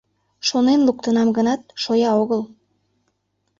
[0.47, 2.41] Шонен луктынам гынат, шоя огыл...